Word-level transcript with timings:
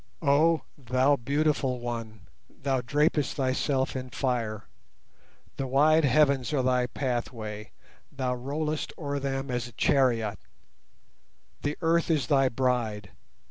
Oh, 0.23 0.63
Thou 0.79 1.15
beautiful 1.15 1.79
one, 1.79 2.21
Thou 2.49 2.81
drapest 2.81 3.35
thyself 3.35 3.95
in 3.95 4.09
fire. 4.09 4.63
The 5.57 5.67
wide 5.67 6.05
heavens 6.05 6.51
are 6.53 6.63
thy 6.63 6.87
pathway: 6.87 7.71
thou 8.11 8.33
rollest 8.33 8.91
o'er 8.97 9.19
them 9.19 9.51
as 9.51 9.67
a 9.67 9.73
chariot. 9.73 10.39
The 11.61 11.77
Earth 11.81 12.09
is 12.09 12.25
thy 12.25 12.49
bride. 12.49 13.11